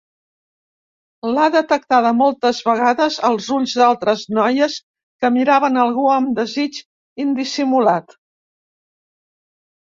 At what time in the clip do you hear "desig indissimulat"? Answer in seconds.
6.41-8.19